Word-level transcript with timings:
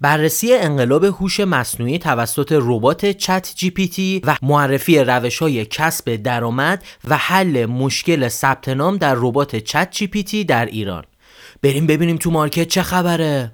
بررسی 0.00 0.54
انقلاب 0.54 1.04
هوش 1.04 1.40
مصنوعی 1.40 1.98
توسط 1.98 2.58
ربات 2.60 3.06
ChatGPT 3.06 4.22
و 4.24 4.36
معرفی 4.42 4.98
روش 4.98 5.38
های 5.38 5.64
کسب 5.64 6.16
درآمد 6.16 6.84
و 7.08 7.16
حل 7.16 7.66
مشکل 7.66 8.28
ثبت 8.28 8.68
نام 8.68 8.96
در 8.96 9.14
ربات 9.14 9.56
ChatGPT 9.56 10.44
در 10.44 10.66
ایران. 10.66 11.04
بریم 11.62 11.86
ببینیم 11.86 12.16
تو 12.16 12.30
market 12.30 12.68
چه 12.68 12.82
خبره. 12.82 13.52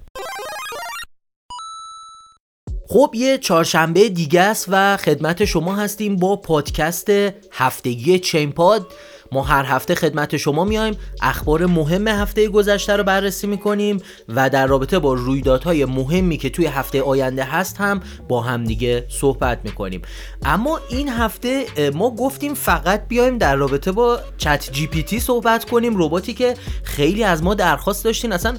خب 2.89 3.11
یه 3.15 3.39
چهارشنبه 3.39 4.09
دیگه 4.09 4.41
است 4.41 4.67
و 4.69 4.97
خدمت 4.97 5.45
شما 5.45 5.77
هستیم 5.77 6.17
با 6.17 6.37
پادکست 6.37 7.11
هفتگی 7.53 8.19
ChainPod. 8.19 8.87
ما 9.33 9.43
هر 9.43 9.65
هفته 9.65 9.95
خدمت 9.95 10.37
شما 10.37 10.65
میایم 10.65 10.97
اخبار 11.23 11.67
مهم 11.67 12.09
هفته 12.09 12.49
گذشته 12.49 12.97
رو 12.97 13.05
بررسی 13.05 13.47
می‌کنیم 13.47 14.03
و 14.29 14.51
در 14.51 14.67
رابطه 14.67 14.99
با 14.99 15.15
رویدادهای 15.15 15.85
مهمی 15.85 16.37
که 16.37 16.51
توی 16.51 16.67
هفته 16.67 17.03
آینده 17.03 17.45
هست 17.45 17.77
هم 17.77 18.01
با 18.29 18.41
هم 18.41 18.65
دیگه 18.65 19.07
صحبت 19.09 19.59
می‌کنیم. 19.65 20.03
اما 20.45 20.81
این 20.89 21.09
هفته 21.09 21.67
ما 21.95 22.11
گفتیم 22.11 22.55
فقط 22.55 23.09
بیایم 23.09 23.39
در 23.39 23.57
رابطه 23.57 23.93
با 23.93 24.21
ChatGPT 24.39 25.21
صحبت 25.21 25.65
کنیم 25.65 26.03
رباتی 26.03 26.35
که 26.35 26.55
خیلی 26.83 27.25
از 27.25 27.43
ما 27.43 27.55
درخواست 27.55 28.05
داشتین. 28.05 28.33
اصلا 28.33 28.57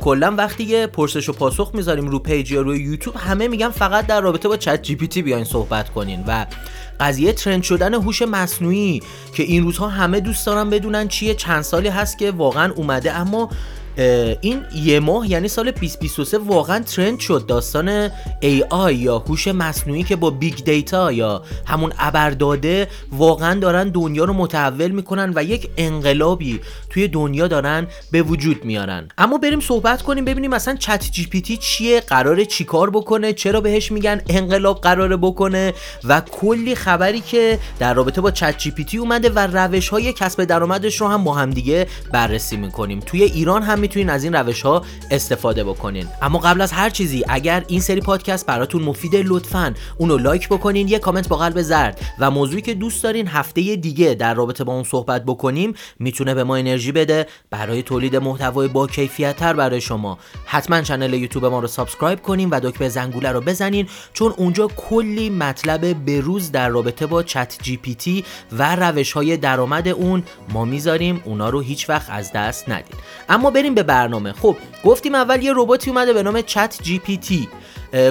کلا 0.00 0.34
وقتی 0.34 0.66
که 0.66 0.86
پرسش 0.86 1.28
و 1.28 1.32
پاسخ 1.32 1.70
می‌ذاریم 1.74 2.08
رو 2.08 2.18
page 2.18 2.50
یا 2.52 2.60
روی 2.60 2.78
یوتیوب 2.78 3.16
همه 3.16 3.48
میگن 3.48 3.70
فقط 3.70 4.06
در 4.06 4.20
رابطه 4.20 4.48
با 4.48 4.56
ChatGPT 4.56 5.22
بیاین 5.22 5.44
صحبت 5.44 5.90
کنین 5.90 6.24
و 6.26 6.46
قضیه 7.00 7.32
trend 7.32 7.62
شدن 7.62 7.94
هوش 7.94 8.22
مصنوعی 8.22 9.02
که 9.34 9.42
این 9.42 9.62
روزها 9.62 9.88
همه 9.88 10.20
دوست 10.20 10.46
دارن 10.46 10.70
بدونن 10.70 11.08
چیه. 11.08 11.34
چند 11.34 11.62
سالی 11.62 11.88
هست 11.88 12.18
که 12.18 12.30
واقعا 12.30 12.72
اومده 12.72 13.12
اما 13.12 13.50
این 13.96 14.62
یه 14.74 15.00
ماه 15.00 15.30
یعنی 15.30 15.48
سال 15.48 15.70
2023 15.70 16.38
واقعا 16.38 16.78
trend 16.78 17.18
شد. 17.20 17.46
داستان 17.46 18.08
AI 18.42 18.92
یا 18.92 19.18
هوش 19.18 19.48
مصنوعی 19.48 20.02
که 20.02 20.16
با 20.16 20.30
big 20.30 20.64
data 20.64 21.12
یا 21.12 21.42
همون 21.66 21.92
ابرداده 21.98 22.88
واقعا 23.12 23.60
دارن 23.60 23.88
دنیا 23.88 24.24
رو 24.24 24.32
متحول 24.32 24.90
می‌کنن 24.90 25.32
و 25.34 25.44
یک 25.44 25.70
انقلابی 25.76 26.60
توی 26.90 27.08
دنیا 27.08 27.48
دارن 27.48 27.86
به 28.10 28.22
وجود 28.22 28.64
میارن. 28.64 29.08
اما 29.18 29.38
بریم 29.38 29.60
صحبت 29.60 30.02
کنیم 30.02 30.24
ببینیم 30.24 30.50
مثلا 30.50 30.74
ChatGPT 30.74 31.56
چیه 31.56 32.00
قراره 32.00 32.44
چیکار 32.46 32.90
بکنه 32.90 33.32
چرا 33.32 33.60
بهش 33.60 33.92
میگن 33.92 34.20
انقلاب 34.28 34.80
قراره 34.80 35.16
بکنه 35.16 35.74
و 36.04 36.20
کلی 36.20 36.74
خبری 36.74 37.20
که 37.20 37.58
در 37.78 37.94
رابطه 37.94 38.20
با 38.20 38.30
ChatGPT 38.30 38.98
اومده 38.98 39.28
و 39.28 39.38
روش 39.38 39.88
های 39.88 40.12
کسب 40.12 40.44
درآمدش 40.44 41.00
رو 41.00 41.08
هم 41.08 41.24
با 41.24 41.34
هم 41.34 41.50
دیگه 41.50 41.86
بررسی 42.12 42.56
می‌کنیم. 42.56 43.00
توی 43.00 43.22
ایران 43.22 43.62
هم 43.62 43.79
می‌تونین 43.80 44.10
از 44.10 44.24
این 44.24 44.32
روش 44.32 44.62
ها 44.62 44.82
استفاده 45.10 45.64
بکنین. 45.64 46.06
اما 46.22 46.38
قبل 46.38 46.60
از 46.60 46.72
هر 46.72 46.90
چیزی 46.90 47.24
اگر 47.28 47.64
این 47.68 47.80
سری 47.80 48.00
پادکست 48.00 48.46
براتون 48.46 48.82
مفیده 48.82 49.22
لطفا 49.26 49.74
اونو 49.98 50.18
like 50.18 50.48
بکنین 50.48 50.88
یه 50.88 50.98
کامنت 50.98 51.28
با 51.28 51.36
قلب 51.36 51.62
زرد. 51.62 52.00
و 52.18 52.30
موضوعی 52.30 52.62
که 52.62 52.74
دوست 52.74 53.02
دارین 53.02 53.28
هفته 53.28 53.76
دیگه 53.76 54.14
در 54.14 54.34
رابطه 54.34 54.64
با 54.64 54.72
اون 54.72 54.84
صحبت 54.84 55.24
بکنیم 55.24 55.74
می‌تونه 55.98 56.34
به 56.34 56.44
ما 56.44 56.56
انرژی 56.56 56.92
بده. 56.92 57.26
برای 57.50 57.82
تولید 57.82 58.16
محتوای 58.16 58.68
با 58.68 58.86
کیفیت 58.86 59.36
تر 59.36 59.52
برای 59.52 59.80
شما. 59.80 60.18
حتما 60.44 60.82
channel 60.82 61.14
YouTube 61.14 61.44
ما 61.44 61.60
رو 61.60 61.66
subscribe 61.66 62.22
کنین 62.22 62.50
و 62.50 62.60
دکمه 62.60 62.88
زنگوله 62.88 63.32
رو 63.32 63.40
بزنین 63.40 63.88
چون 64.12 64.34
اونجا 64.36 64.66
کلی 64.66 65.30
مطلب 65.30 66.04
بروز 66.06 66.52
در 66.52 66.68
رابطه 66.68 67.06
با 67.06 67.22
ChatGPT 67.22 68.24
و 68.52 68.76
روش 68.76 69.12
های 69.12 69.36
درآمد 69.36 69.88
اون 69.88 70.22
ما 70.48 70.64
می‌ذاریم. 70.64 71.22
اونا 71.24 71.48
رو 71.48 71.60
هیچ 71.60 71.90
وقت 71.90 72.10
از 72.10 72.32
دست 72.32 72.68
ندین. 72.68 72.96
اما 73.28 73.50
بریم 73.50 73.69
به 73.74 73.82
برنامه. 73.82 74.32
خب 74.32 74.56
گفتیم 74.84 75.14
اول 75.14 75.42
یه 75.42 75.52
رباتی 75.56 75.90
اومده 75.90 76.12
به 76.12 76.22
نام 76.22 76.42
ChatGPT. 76.42 77.48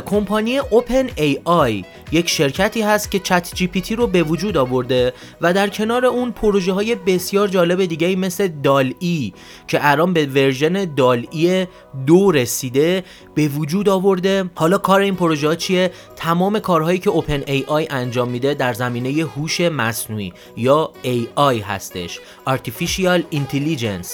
کمپانی 0.05 0.57
OpenAI. 0.57 1.85
یک 2.11 2.29
شرکتی 2.29 2.81
هست 2.81 3.11
که 3.11 3.19
ChatGPT 3.19 3.95
رو 3.95 4.07
به 4.07 4.23
وجود 4.23 4.57
آورده 4.57 5.13
و 5.41 5.53
در 5.53 5.67
کنار 5.67 6.05
اون 6.05 6.31
پروژه 6.31 6.73
های 6.73 6.95
بسیار 6.95 7.47
جالب 7.47 7.86
دیگه 7.86 8.15
مثل 8.15 8.47
DALL-E 8.47 9.33
که 9.67 9.80
الان 9.81 10.14
به 10.14 10.25
version 10.25 10.93
DALL-E 10.95 11.67
دو 12.05 12.31
رسیده 12.31 13.03
به 13.36 13.47
وجود 13.47 13.89
آورده. 13.89 14.49
حالا 14.55 14.77
کار 14.77 14.99
این 14.99 15.15
پروژه 15.15 15.47
ها 15.47 15.55
چیه؟ 15.55 15.92
تمام 16.15 16.59
کارهایی 16.59 16.99
که 16.99 17.09
OpenAI 17.09 17.87
انجام 17.89 18.30
میده 18.30 18.53
در 18.53 18.73
زمینه 18.73 19.23
هوش 19.23 19.61
مصنوعی 19.61 20.33
یا 20.58 20.91
AI 21.02 21.59
هستش. 21.59 22.20
Artificial 22.47 23.21
Intelligence 23.33 24.08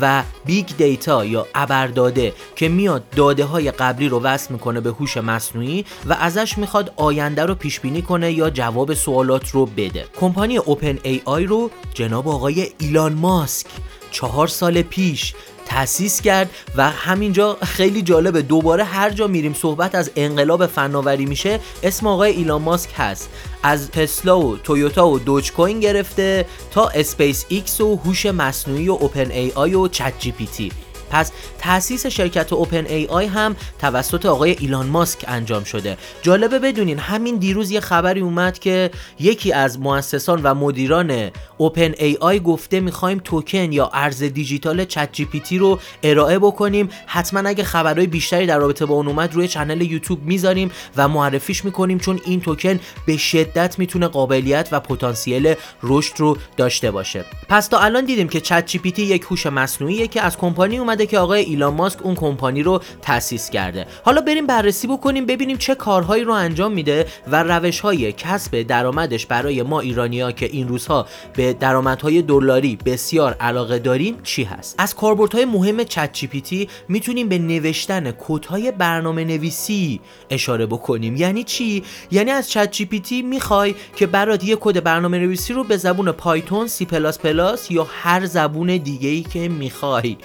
و 0.00 0.22
big 0.44 0.66
data 0.78 1.24
یا 1.24 1.46
ابرداده 1.54 2.32
که 2.56 2.68
میاد 2.68 3.02
داده 3.16 3.44
های 3.44 3.70
قبلی 3.70 4.08
رو 4.08 4.20
وصل 4.20 4.52
می‌کنه 4.52 4.80
به 4.80 4.90
هوش 4.90 5.16
مصنوعی 5.16 5.84
و 6.06 6.12
ازش 6.12 6.58
می‌خواد 6.58 6.92
آینده 6.96 7.39
رو 7.46 7.54
پیش 7.54 7.80
بینی 7.80 8.02
کنه 8.02 8.32
یا 8.32 8.50
جواب 8.50 8.94
سوالات 8.94 9.50
رو 9.50 9.66
بده. 9.66 10.04
کمپانی 10.20 10.56
OpenAI 10.56 11.44
رو 11.44 11.70
جناب 11.94 12.28
آقای 12.28 12.68
ایلان 12.78 13.12
ماسک 13.12 13.66
چهار 14.10 14.48
سال 14.48 14.82
پیش 14.82 15.34
تأسیس 15.66 16.20
کرد 16.20 16.50
و 16.76 16.90
همینجا 16.90 17.58
خیلی 17.62 18.02
جالبه 18.02 18.42
دوباره 18.42 18.84
هر 18.84 19.10
جا 19.10 19.26
میریم 19.26 19.54
صحبت 19.54 19.94
از 19.94 20.10
انقلاب 20.16 20.66
فناوری 20.66 21.26
میشه 21.26 21.60
اسم 21.82 22.06
آقای 22.06 22.32
ایلان 22.32 22.62
ماسک 22.62 22.90
هست. 22.96 23.30
از 23.62 23.90
تسلا 23.90 24.40
و 24.40 24.56
تویوتا 24.56 25.08
و 25.08 25.18
Dogecoin 25.18 25.80
گرفته 25.80 26.46
تا 26.70 26.88
اسپیس 26.88 27.44
ایکس 27.48 27.80
و 27.80 27.96
هوش 27.96 28.26
مصنوعی 28.26 28.88
و 28.88 28.92
OpenAI 28.92 29.74
و 29.74 29.88
ChatGPT. 29.88 30.72
پس 31.10 31.32
تاسیس 31.58 32.06
شرکت 32.06 32.52
OpenAI 32.52 33.26
هم 33.26 33.56
توسط 33.78 34.26
آقای 34.26 34.50
ایلان 34.50 34.86
ماسک 34.86 35.24
انجام 35.28 35.64
شده. 35.64 35.96
جالبه 36.22 36.58
بدونین 36.58 36.98
همین 36.98 37.36
دیروز 37.36 37.70
یه 37.70 37.80
خبری 37.80 38.20
اومد 38.20 38.58
که 38.58 38.90
یکی 39.20 39.52
از 39.52 39.80
مؤسسان 39.80 40.42
و 40.42 40.54
مدیران 40.54 41.30
OpenAI 41.56 42.40
گفته 42.40 42.80
می‌خوایم 42.80 43.20
توکن 43.24 43.72
یا 43.72 43.90
ارز 43.94 44.22
دیجیتال 44.22 44.84
ChatGPT 44.84 45.58
رو 45.58 45.80
ارائه 46.02 46.38
بکنیم. 46.38 46.88
حتما 47.06 47.48
اگه 47.48 47.64
خبرهای 47.64 48.06
بیشتری 48.06 48.46
در 48.46 48.58
رابطه 48.58 48.86
با 48.86 48.94
اون 48.94 49.08
اومد 49.08 49.34
روی 49.34 49.48
channel 49.48 49.80
YouTube 49.80 50.22
می‌ذاریم 50.22 50.70
و 50.96 51.08
معرفیش 51.08 51.64
می‌کنیم 51.64 51.98
چون 51.98 52.20
این 52.24 52.40
توکن 52.40 52.80
به 53.06 53.16
شدت 53.16 53.78
می‌تونه 53.78 54.06
قابلیت 54.06 54.68
و 54.72 54.80
پتانسیل 54.80 55.54
رشد 55.82 56.14
رو 56.16 56.36
داشته 56.56 56.90
باشه. 56.90 57.24
پس 57.48 57.66
تا 57.66 57.78
الان 57.78 58.04
دیدیم 58.04 58.28
که 58.28 58.40
ChatGPT 58.40 59.02
یک 59.02 59.22
هوش 59.22 59.46
مصنوعیه 59.46 60.08
که 60.08 60.22
از 60.22 60.36
کمپانی 60.36 60.78
اومده 60.78 60.99
که 61.06 61.18
آقای 61.18 61.40
ایلان 61.40 61.74
ماسک 61.74 62.02
اون 62.02 62.14
کمپانی 62.14 62.62
رو 62.62 62.80
تأسیس 63.02 63.50
کرده. 63.50 63.86
حالا 64.04 64.20
بریم 64.20 64.46
بررسی 64.46 64.86
بکنیم 64.86 65.26
ببینیم 65.26 65.56
چه 65.56 65.74
کارهایی 65.74 66.24
رو 66.24 66.32
انجام 66.32 66.72
میده 66.72 67.06
و 67.26 67.42
روش 67.42 67.80
های 67.80 68.12
کسب 68.12 68.62
درآمدش 68.62 69.26
برای 69.26 69.62
ما 69.62 69.80
ایرانیا 69.80 70.32
که 70.32 70.46
این 70.46 70.68
روزها 70.68 71.06
به 71.32 71.52
درآمدهای 71.52 72.22
دلاری 72.22 72.78
بسیار 72.86 73.36
علاقه 73.40 73.78
داریم 73.78 74.16
چی 74.22 74.44
هست؟ 74.44 74.74
از 74.78 74.94
کاربردهای 74.94 75.44
مهم 75.44 75.84
ChatGPT 75.84 76.68
می‌تونیم 76.88 77.28
به 77.28 77.38
نوشتن 77.38 78.10
کدهای 78.10 78.72
برنامه 78.72 79.24
نویسی 79.24 80.00
اشاره 80.30 80.66
بکنیم. 80.66 81.16
یعنی 81.16 81.44
چی؟ 81.44 81.82
یعنی 82.10 82.30
از 82.30 82.50
ChatGPT 82.50 83.22
می‌خوای 83.22 83.74
که 83.96 84.06
برات 84.06 84.44
یه 84.44 84.56
کد 84.60 84.82
برنامه 84.82 85.18
نویسی 85.18 85.52
رو 85.52 85.64
به 85.64 85.76
زبون 85.76 86.12
پایتون 86.12 86.66
سی 86.66 86.84
پلاس 86.84 87.18
پلاس 87.18 87.70
یا 87.70 87.86
هر 88.02 88.26
زبون 88.26 88.76
دیگه 88.76 89.08
ای 89.08 89.22
که 89.22 89.48
می‌خوای. 89.48 90.16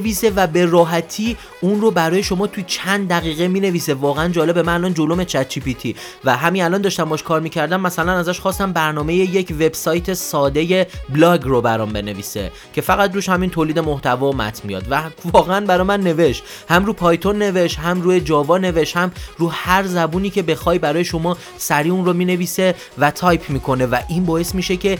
بنویسه 0.00 0.30
و 0.30 0.46
به 0.46 0.66
راحتی 0.66 1.36
اون 1.60 1.80
رو 1.80 1.90
برای 1.90 2.22
شما 2.22 2.46
توی 2.46 2.64
چند 2.66 3.08
دقیقه 3.08 3.48
می‌نویسه. 3.48 3.94
واقعا 3.94 4.28
جالبه 4.28 4.62
من 4.62 4.74
الان 4.74 4.94
جلوم 4.94 5.24
ChatGPT 5.24 5.94
و 6.24 6.36
همین 6.36 6.62
الان 6.62 6.80
داشتم 6.80 7.04
باش 7.04 7.22
کار 7.22 7.40
می‌کردم. 7.40 7.80
مثلا 7.80 8.12
ازش 8.12 8.40
خواستم 8.40 8.72
برنامه 8.72 9.14
یک 9.14 9.54
وبسایت 9.60 10.14
ساده 10.14 10.86
بلاگ 11.08 11.42
رو 11.42 11.60
برام 11.60 11.92
بنویسه 11.92 12.50
که 12.72 12.80
فقط 12.80 13.14
روش 13.14 13.28
همین 13.28 13.50
تولید 13.50 13.78
محتوا 13.78 14.30
و 14.30 14.36
متن 14.36 14.68
میاد 14.68 14.86
و 14.90 15.02
واقعا 15.32 15.66
برای 15.66 15.86
من 15.86 16.00
نوشت. 16.00 16.42
هم 16.68 16.84
رو 16.84 16.92
Python 16.92 17.38
نوشت 17.38 17.78
هم 17.78 18.00
روی 18.00 18.20
Java 18.20 18.58
نوشت 18.58 18.96
هم 18.96 19.12
رو 19.38 19.48
هر 19.48 19.86
زبونی 19.86 20.30
که 20.30 20.42
بخوای 20.42 20.78
برای 20.78 21.04
شما 21.04 21.36
سریع 21.58 21.92
اون 21.92 22.04
رو 22.04 22.12
می‌نویسه 22.12 22.74
و 22.98 23.10
تایپ 23.10 23.50
می‌کنه 23.50 23.86
و 23.86 23.98
این 24.08 24.24
باعث 24.24 24.54
میشه 24.54 24.76
که 24.76 24.98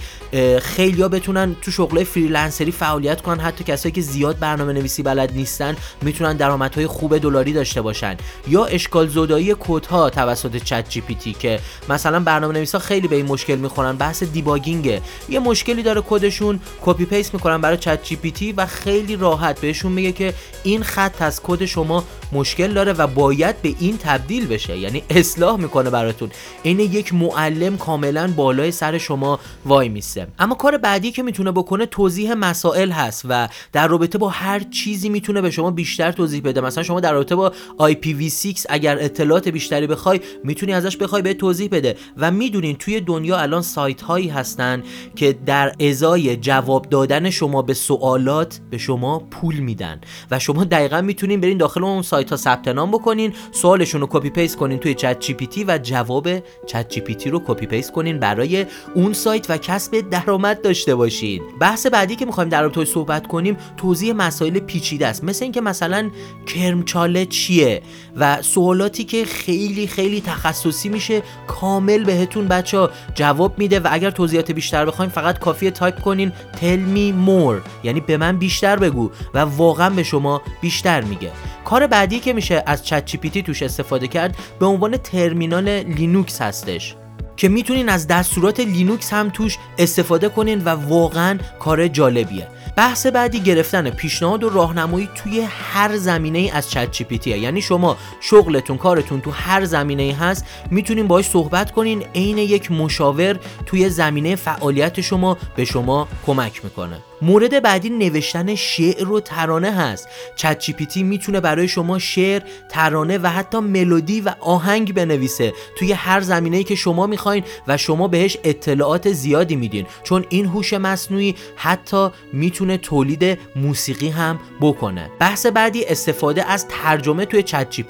خیلیا 0.62 1.08
بتونن 1.08 1.56
تو 1.62 1.70
شغل 1.70 2.04
freelancer 2.04 2.66
ی 2.66 2.72
فعالیت 2.72 3.20
کنن. 3.20 3.40
حتی 3.40 3.64
کسایی 3.64 3.92
که 3.92 4.00
زیاد 4.00 4.38
برنامه 4.38 4.72
نویسی 4.72 4.89
بلد 4.98 5.32
نیستن 5.32 5.76
می‌تونن 6.02 6.36
درآمدهای 6.36 6.86
خوب 6.86 7.18
دلاری 7.18 7.52
داشته 7.52 7.82
باشن. 7.82 8.16
یا 8.48 8.64
اشکال 8.64 9.08
زدایی 9.08 9.56
کدها 9.60 10.10
توسط 10.10 10.56
ChatGPT 10.56 11.32
که 11.32 11.60
مثلا 11.88 12.20
برنامه 12.20 12.54
نویسا 12.54 12.78
خیلی 12.78 13.08
به 13.08 13.16
این 13.16 13.26
مشکل 13.26 13.56
می‌خورن 13.56 13.96
بحث 13.96 14.22
debugging 14.22 15.00
یه 15.28 15.38
مشکلی 15.38 15.82
داره 15.82 16.02
کدشون 16.08 16.60
copy 16.82 17.04
paste 17.04 17.34
می‌کنن 17.34 17.60
برای 17.60 17.76
ChatGPT 17.76 18.52
و 18.52 18.66
خیلی 18.66 19.16
راحت 19.16 19.60
بهشون 19.60 19.92
میگه 19.92 20.12
که 20.12 20.34
این 20.62 20.82
خط 20.82 21.22
از 21.22 21.40
کد 21.42 21.64
شما 21.64 22.04
مشکل 22.32 22.72
داره 22.72 22.92
و 22.92 23.06
باید 23.06 23.62
به 23.62 23.74
این 23.80 23.98
تبدیل 23.98 24.46
بشه. 24.46 24.78
یعنی 24.78 25.02
اصلاح 25.10 25.56
می‌کنه 25.56 25.90
براتون. 25.90 26.30
این 26.62 26.80
یک 26.80 27.14
معلم 27.14 27.78
کاملا 27.78 28.32
بالای 28.36 28.70
سر 28.70 28.98
شما 28.98 29.40
وای 29.64 29.88
میسته 29.88 30.26
اما 30.38 30.54
کار 30.54 30.78
بعدی 30.78 31.12
که 31.12 31.22
می‌تونه 31.22 31.52
بکنه 31.52 31.86
توضیح 31.86 32.34
مسائل 32.34 32.90
هست 32.90 33.22
و 33.28 33.48
در 33.72 33.88
رابطه 33.88 34.18
با 34.18 34.28
هر 34.28 34.58
چیزی 34.84 35.08
می‌تونه 35.08 35.40
به 35.40 35.50
شما 35.50 35.70
بیشتر 35.70 36.12
توضیح 36.12 36.42
بده. 36.42 36.60
مثلا 36.60 36.82
شما 36.82 37.00
در 37.00 37.12
رابطه 37.12 37.34
با 37.34 37.52
IPv6 37.78 38.66
اگر 38.68 38.98
اطلاعات 39.00 39.48
بیشتری 39.48 39.86
بخوای 39.86 40.20
می‌تونی 40.44 40.72
ازش 40.72 40.96
بخوای 40.96 41.22
به 41.22 41.34
توضیح 41.34 41.68
بده. 41.72 41.96
و 42.16 42.30
می‌دونین 42.30 42.76
توی 42.76 43.00
دنیا 43.00 43.38
الان 43.38 43.62
سایت 43.62 44.02
هایی 44.02 44.28
هستن 44.28 44.82
که 45.16 45.38
در 45.46 45.72
ازای 45.80 46.36
جواب 46.36 46.88
دادن 46.88 47.30
شما 47.30 47.62
به 47.62 47.74
سوالات 47.74 48.60
به 48.70 48.78
شما 48.78 49.18
پول 49.18 49.56
میدن. 49.56 50.00
و 50.30 50.38
شما 50.38 50.64
دقیقا 50.64 51.00
می‌تونین 51.00 51.40
برین 51.40 51.58
داخل 51.58 51.84
اون 51.84 52.02
سایت 52.02 52.30
ها 52.30 52.36
ثبت 52.36 52.68
نام 52.68 52.90
بکنین 52.90 53.32
سوالشون 53.52 54.00
رو 54.00 54.08
copy 54.10 54.30
paste 54.30 54.56
کنین 54.56 54.78
توی 54.78 54.94
ChatGPT 54.94 55.64
و 55.64 55.78
جواب 55.82 56.28
ChatGPT 56.66 57.30
رو 57.30 57.42
copy 57.46 57.66
paste 57.66 57.92
کنین 57.92 58.18
برای 58.18 58.66
اون 58.94 59.12
سایت 59.12 59.50
و 59.50 59.56
کسب 59.56 60.10
درآمد 60.10 60.62
داشته 60.62 60.94
باشین. 60.94 61.42
بحث 61.60 61.86
بعدی 61.86 62.16
که 62.16 62.26
می‌خوایم 62.26 62.48
در 62.48 62.62
رابطه 62.62 62.84
صحبت 62.84 63.26
کنیم 63.26 63.56
توضیح 63.76 64.12
مسائل 64.12 64.58
پیچیده 64.70 65.06
است. 65.06 65.24
مثل 65.24 65.44
اینکه 65.44 65.60
مثلا 65.60 66.10
کرمچاله 66.46 67.26
چیه؟ 67.26 67.82
و 68.16 68.42
سوالاتی 68.42 69.04
که 69.04 69.24
خیلی 69.24 69.86
خیلی 69.86 70.20
تخصصی 70.20 70.88
میشه 70.88 71.22
کامل 71.46 72.04
بهتون 72.04 72.48
بچه 72.48 72.78
ها 72.78 72.90
جواب 73.14 73.58
میده 73.58 73.80
و 73.80 73.88
اگر 73.90 74.10
توضیحات 74.10 74.50
بیشتر 74.50 74.84
بخوایم 74.84 75.10
فقط 75.10 75.38
کافیه 75.38 75.70
تایپ 75.70 76.00
کنین 76.00 76.32
tell 76.52 76.96
me 76.96 77.28
more. 77.28 77.84
یعنی 77.84 78.00
به 78.00 78.16
من 78.16 78.36
بیشتر 78.36 78.76
بگو 78.76 79.10
و 79.34 79.38
واقعا 79.38 79.90
به 79.90 80.02
شما 80.02 80.42
بیشتر 80.60 81.00
میگه. 81.00 81.30
کار 81.64 81.86
بعدی 81.86 82.20
که 82.20 82.32
میشه 82.32 82.62
از 82.66 82.86
ChatGPT 82.86 83.42
توش 83.42 83.62
استفاده 83.62 84.08
کرد 84.08 84.36
به 84.60 84.66
عنوان 84.66 84.96
terminal 84.96 85.68
Linux 85.68 86.42
هستش. 86.42 86.96
که 87.36 87.48
می‌تونین 87.48 87.88
از 87.88 88.06
دستورات 88.06 88.60
لینوکس 88.60 89.12
هم 89.12 89.30
توش 89.30 89.58
استفاده 89.78 90.28
کنین 90.28 90.64
و 90.64 90.68
واقعا 90.68 91.38
کار 91.58 91.88
جالبیه. 91.88 92.48
بحث 92.76 93.06
بعدی 93.06 93.40
گرفتن 93.40 93.90
پیشنهاد 93.90 94.44
و 94.44 94.50
راهنمایی 94.50 95.08
توی 95.14 95.40
هر 95.40 95.96
زمینه 95.96 96.38
ای 96.38 96.50
از 96.50 96.70
ChatGPT 96.70 97.30
یعنی 97.30 97.62
شما 97.62 97.96
شغلتون 98.20 98.76
کارتون 98.76 99.20
تو 99.20 99.30
هر 99.30 99.64
زمینه 99.64 100.02
ای 100.02 100.10
هست 100.10 100.44
می‌تونین 100.70 101.08
باهاش 101.08 101.24
صحبت 101.28 101.70
کنین 101.70 102.04
عین 102.14 102.38
یک 102.38 102.72
مشاور 102.72 103.38
توی 103.66 103.88
زمینه 103.88 104.36
فعالیت 104.36 105.00
شما 105.00 105.36
به 105.56 105.64
شما 105.64 106.08
کمک 106.26 106.64
می‌کنه. 106.64 106.98
مورد 107.22 107.62
بعدی 107.62 107.90
نوشتن 107.90 108.54
شعر 108.54 109.08
و 109.08 109.20
ترانه 109.20 109.70
هست. 109.70 110.08
چت 110.36 110.58
جی 110.58 111.02
می‌تونه 111.02 111.40
برای 111.40 111.68
شما 111.68 111.98
شعر 111.98 112.42
ترانه 112.68 113.18
و 113.18 113.26
حتی 113.26 113.58
ملودی 113.58 114.20
و 114.20 114.34
آهنگ 114.40 114.94
بنویسه 114.94 115.52
توی 115.78 115.92
هر 115.92 116.20
زمینه 116.20 116.56
ای 116.56 116.64
که 116.64 116.74
شما 116.74 117.06
می‌خواین 117.06 117.44
و 117.68 117.76
شما 117.76 118.08
بهش 118.08 118.36
اطلاعات 118.44 119.12
زیادی 119.12 119.56
میدین. 119.56 119.86
چون 120.02 120.24
این 120.28 120.46
هوش 120.46 120.72
مصنوعی 120.72 121.34
حتی 121.56 122.08
می‌تونه 122.32 122.59
تولید 122.68 123.38
موسیقی 123.56 124.08
هم 124.08 124.38
بکنه. 124.60 125.10
بحث 125.18 125.46
بعدی 125.46 125.84
استفاده 125.84 126.50
از 126.50 126.66
ترجمه 126.68 127.24
توی 127.24 127.42
چت 127.42 127.70
جی 127.70 127.84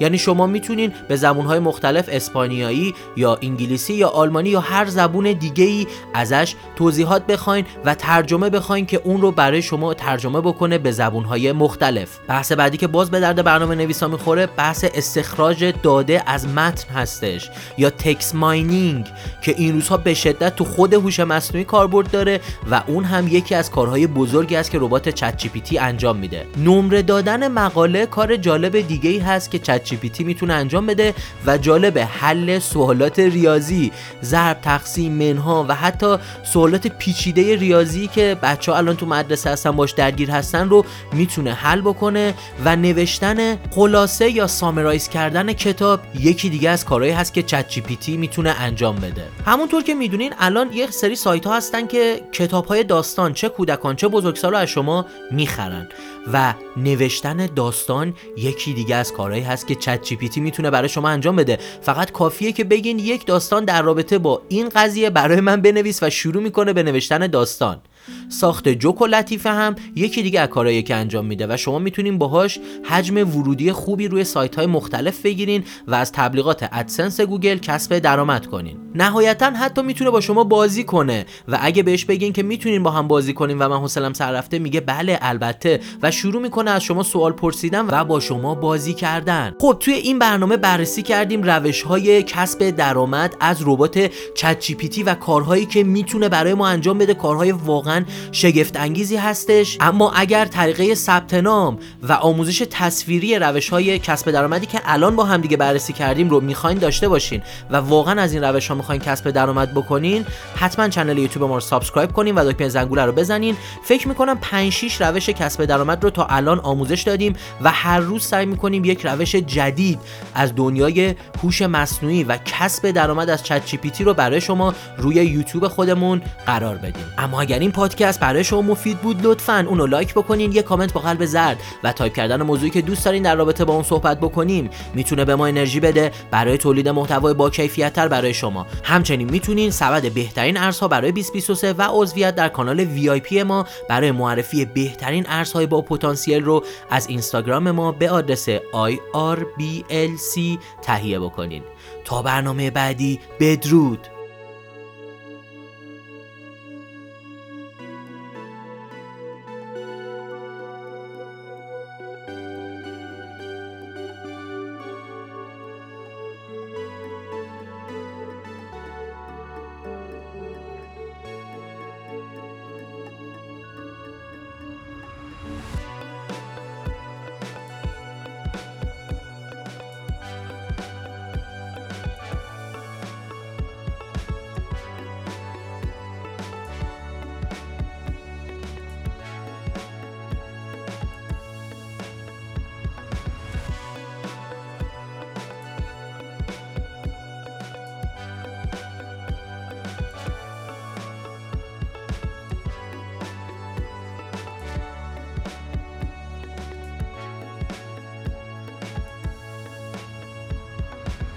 یعنی 0.00 0.18
شما 0.18 0.46
می‌تونین 0.46 0.92
به 1.08 1.16
زبونهای 1.16 1.58
مختلف 1.58 2.08
اسپانیایی 2.12 2.94
یا 3.16 3.38
انگلیسی 3.42 3.94
یا 3.94 4.08
آلمانی 4.08 4.48
یا 4.48 4.60
هر 4.60 4.86
زبون 4.86 5.32
دیگه 5.32 5.64
ای 5.64 5.86
ازش 6.14 6.54
توضیحات 6.76 7.26
بخواین 7.26 7.64
و 7.84 7.94
ترجمه 7.94 8.50
بخواین 8.50 8.86
که 8.86 9.00
اون 9.04 9.20
رو 9.20 9.30
برای 9.30 9.62
شما 9.62 9.94
ترجمه 9.94 10.40
بکنه 10.40 10.78
به 10.78 10.92
زبونهای 10.92 11.52
مختلف. 11.52 12.18
بحث 12.28 12.52
بعدی 12.52 12.76
که 12.76 12.86
باز 12.86 13.10
به 13.10 13.20
درد 13.20 13.44
برنامه 13.44 13.74
نویسا 13.74 14.08
می‌خوره 14.08 14.46
بحث 14.46 14.84
استخراج 14.94 15.74
داده 15.82 16.22
از 16.26 16.48
متن 16.48 16.94
هستش 16.94 17.50
یا 17.78 17.90
تکس 17.90 18.34
ماینینگ 18.34 19.06
که 19.42 19.54
این 19.58 19.72
روزها 19.72 19.96
به 19.96 20.14
شدت 20.14 20.56
تو 20.56 20.64
خود 20.64 20.94
هوش 20.94 21.20
مصنوعی 21.20 21.64
کاربرد 21.64 22.10
داره 22.10 22.40
و 22.70 22.82
اون 22.86 23.04
هم 23.04 23.28
یکی 23.28 23.54
از 23.54 23.70
کارهای 23.70 23.99
بزرگی 24.06 24.56
است 24.56 24.70
که 24.70 24.78
ربات 24.78 25.08
چت 25.08 25.50
انجام 25.80 26.16
میده. 26.16 26.46
نمره 26.56 27.02
دادن 27.02 27.48
مقاله 27.48 28.06
کار 28.06 28.36
جالب 28.36 28.80
دیگه 28.80 29.10
ای 29.10 29.18
هست 29.18 29.50
که 29.50 29.58
چت 29.58 29.84
جی 29.84 30.24
می‌تونه 30.24 30.54
انجام 30.54 30.86
بده 30.86 31.14
و 31.46 31.58
جالب 31.58 31.98
حل 31.98 32.58
سوالات 32.58 33.18
ریاضی 33.18 33.92
ضرب 34.22 34.60
تقسیم 34.60 35.12
منها 35.12 35.66
و 35.68 35.74
حتی 35.74 36.16
سوالات 36.42 36.86
پیچیده 36.86 37.56
ریاضی 37.56 38.06
که 38.06 38.36
بچه 38.42 38.72
ها 38.72 38.78
الان 38.78 38.96
تو 38.96 39.06
مدرسه 39.06 39.50
هستن 39.50 39.70
باش 39.70 39.92
درگیر 39.92 40.30
هستن 40.30 40.68
رو 40.68 40.84
می‌تونه 41.12 41.52
حل 41.52 41.80
بکنه 41.80 42.34
و 42.64 42.76
نوشتن 42.76 43.56
خلاصه 43.70 44.30
یا 44.30 44.46
سامرایز 44.46 45.08
کردن 45.08 45.52
کتاب 45.52 46.00
یکی 46.18 46.48
دیگه 46.48 46.70
از 46.70 46.84
کارهایی 46.84 47.12
هست 47.12 47.34
که 47.34 47.42
چت 47.42 47.68
GPT 48.00 48.16
می‌تونه 48.16 48.50
انجام 48.60 48.96
بده. 48.96 49.24
همونطور 49.46 49.82
که 49.82 49.94
می‌دونین 49.94 50.32
الان 50.38 50.72
یه 50.72 50.90
سری 50.90 51.16
سایت 51.16 51.46
ها 51.46 51.56
هستن 51.56 51.86
که 51.86 52.20
کتاب 52.32 52.66
های 52.66 52.84
داستان 52.84 53.34
چه 53.34 53.48
کودکان 53.48 53.89
چه 53.96 54.08
بزرگسال 54.08 54.54
از 54.54 54.68
شما 54.68 55.06
می‌خرن. 55.30 55.88
و 56.32 56.54
نوشتن 56.76 57.46
داستان 57.46 58.14
یکی 58.36 58.72
دیگه 58.72 58.96
از 58.96 59.12
کارهایی 59.12 59.42
هست 59.42 59.66
که 59.66 59.74
ChatGPT 59.74 60.40
می‌تونه 60.40 60.70
برای 60.70 60.88
شما 60.88 61.08
انجام 61.08 61.36
بده. 61.36 61.58
فقط 61.82 62.12
کافیه 62.12 62.52
که 62.52 62.64
بگین 62.64 62.98
یک 62.98 63.26
داستان 63.26 63.64
در 63.64 63.82
رابطه 63.82 64.18
با 64.18 64.42
این 64.48 64.68
قضیه 64.68 65.10
برای 65.10 65.40
من 65.40 65.62
بنویس 65.62 66.02
و 66.02 66.10
شروع 66.10 66.42
می‌کنه 66.42 66.72
به 66.72 66.82
نوشتن 66.82 67.26
داستان. 67.26 67.80
ساخت 68.28 68.68
جوک 68.68 69.00
و 69.00 69.06
لطیفه 69.06 69.50
هم 69.50 69.74
یکی 69.96 70.22
دیگه 70.22 70.40
از 70.40 70.48
کارهایی 70.48 70.82
که 70.82 70.94
انجام 70.94 71.26
میده 71.26 71.46
و 71.54 71.56
شما 71.56 71.78
می‌تونین 71.78 72.18
باهاش 72.18 72.58
حجم 72.84 73.16
ورودی 73.16 73.72
خوبی 73.72 74.08
روی 74.08 74.24
سایت 74.24 74.56
های 74.56 74.66
مختلف 74.66 75.22
بگیرین 75.22 75.64
و 75.86 75.94
از 75.94 76.12
تبلیغات 76.12 76.68
AdSense 76.72 77.20
گوگل 77.20 77.58
کسب 77.58 77.98
درآمد 77.98 78.46
کنین. 78.46 78.76
نهایتا 78.94 79.50
حتی 79.50 79.82
می‌تونه 79.82 80.10
با 80.10 80.20
شما 80.20 80.44
بازی 80.44 80.84
کنه 80.84 81.26
و 81.48 81.58
اگه 81.60 81.82
بهش 81.82 82.04
بگین 82.04 82.32
که 82.32 82.42
می‌تونین 82.42 82.82
با 82.82 82.90
هم 82.90 83.08
بازی 83.08 83.32
کنین 83.32 83.58
و 83.58 83.68
من 83.68 83.76
حوصلم 83.76 84.12
سر 84.12 84.32
رفته 84.32 84.58
میگه 84.58 84.80
بله 84.80 85.18
البته 85.22 85.80
و 86.02 86.10
شروع 86.10 86.42
می‌کنه 86.42 86.70
از 86.70 86.82
شما 86.82 87.02
سوال 87.02 87.32
پرسیدن 87.32 87.86
و 87.90 88.04
با 88.04 88.20
شما 88.20 88.54
بازی 88.54 88.94
کردن. 88.94 89.54
خب 89.60 89.76
توی 89.80 89.94
این 89.94 90.18
برنامه 90.18 90.56
بررسی 90.56 91.02
کردیم 91.02 91.42
روش 91.42 91.82
های 91.82 92.22
کسب 92.22 92.70
درآمد 92.70 93.36
از 93.40 93.62
ربات 93.66 94.10
چت 94.34 94.64
و 95.06 95.14
کارهایی 95.14 95.66
که 95.66 95.84
می‌تونه 95.84 96.28
برای 96.28 96.54
ما 96.54 96.68
انجام 96.68 96.98
بده 96.98 97.14
کارهای 97.14 97.52
واقعا 97.52 97.99
شگفت 98.32 98.76
انگیزی 98.76 99.16
هستش 99.16 99.76
اما 99.80 100.12
اگر 100.12 100.44
طریقه 100.44 100.94
ثبت 100.94 101.34
نام 101.34 101.78
و 102.02 102.12
آموزش 102.12 102.64
تصویری 102.70 103.38
روش 103.38 103.68
های 103.68 103.98
کسب 103.98 104.30
درآمدی 104.30 104.66
که 104.66 104.80
الان 104.84 105.16
با 105.16 105.24
هم 105.24 105.40
دیگه 105.40 105.56
بررسی 105.56 105.92
کردیم 105.92 106.30
رو 106.30 106.40
می‌خواین 106.40 106.78
داشته 106.78 107.08
باشین 107.08 107.42
و 107.70 107.76
واقعا 107.76 108.22
از 108.22 108.32
این 108.32 108.44
روش 108.44 108.68
ها 108.68 108.74
می‌خواین 108.74 109.00
کسب 109.00 109.30
درآمد 109.30 109.74
بکنین 109.74 110.26
حتما 110.56 110.88
کانال 110.88 111.18
یوتیوب 111.18 111.48
ما 111.48 111.54
رو 111.54 111.60
subscribe 111.60 112.12
کنین 112.12 112.34
و 112.34 112.52
دکمه 112.52 112.68
زنگوله 112.68 113.04
رو 113.04 113.12
بزنین. 113.12 113.56
فکر 113.84 114.08
می‌کنم 114.08 114.38
5 114.40 114.72
6 114.72 115.00
روش 115.02 115.28
کسب 115.28 115.64
درآمد 115.64 116.04
رو 116.04 116.10
تا 116.10 116.24
الان 116.24 116.58
آموزش 116.58 117.02
دادیم 117.02 117.32
و 117.62 117.70
هر 117.70 118.00
روز 118.00 118.24
سعی 118.24 118.46
می‌کنیم 118.46 118.84
یک 118.84 119.06
روش 119.06 119.36
جدید 119.36 119.98
از 120.34 120.52
دنیای 120.56 121.14
هوش 121.42 121.62
مصنوعی 121.62 122.24
و 122.24 122.38
کسب 122.44 122.90
درآمد 122.90 123.30
از 123.30 123.42
ChatGPT 123.42 124.04
رو 124.04 124.14
برای 124.14 124.40
شما 124.40 124.74
روی 124.96 125.14
یوتیوب 125.14 125.68
خودمون 125.68 126.22
قرار 126.46 126.76
بدیم. 126.76 127.04
اما 127.18 127.40
اگر 127.40 127.58
این 127.58 127.72
پادکست 127.80 128.20
برای 128.20 128.44
شما 128.44 128.62
مفید 128.62 128.98
بود 128.98 129.26
لطفا 129.26 129.66
اونو 129.68 129.86
لایک 129.86 130.14
بکنین 130.14 130.52
یه 130.52 130.62
کامنت 130.62 130.92
با 130.92 131.00
قلب 131.00 131.24
زرد 131.24 131.60
و 131.84 131.92
تایپ 131.92 132.14
کردن 132.14 132.42
موضوعی 132.42 132.70
که 132.70 132.82
دوست 132.82 133.04
دارین 133.04 133.22
در 133.22 133.34
رابطه 133.34 133.64
با 133.64 133.74
اون 133.74 133.82
صحبت 133.82 134.20
بکنیم 134.20 134.70
می‌تونه 134.94 135.24
به 135.24 135.36
ما 135.36 135.46
انرژی 135.46 135.80
بده 135.80 136.12
برای 136.30 136.58
تولید 136.58 136.88
محتوای 136.88 137.34
با 137.34 137.50
کیفیت 137.50 137.92
تر 137.92 138.08
برای 138.08 138.34
شما. 138.34 138.66
همچنین 138.84 139.30
می‌تونین 139.30 139.70
سبد 139.70 140.12
بهترین 140.12 140.56
ارزها 140.56 140.88
برای 140.88 141.12
2023 141.12 141.72
و 141.72 141.88
عضویت 141.90 142.34
در 142.34 142.48
کانال 142.48 142.80
VIP 142.80 143.42
ما 143.42 143.66
برای 143.88 144.10
معرفی 144.10 144.64
بهترین 144.64 145.24
ارزهای 145.28 145.66
با 145.66 145.82
پتانسیل 145.82 146.44
رو 146.44 146.64
از 146.90 147.08
اینستاگرام 147.08 147.70
ما 147.70 147.92
به 147.92 148.10
آدرس 148.10 148.48
IRBLC 148.58 150.58
تهیه 150.82 151.18
بکنین. 151.18 151.62
تا 152.04 152.22
برنامه 152.22 152.70
بعدی 152.70 153.20
بدرود! 153.40 154.19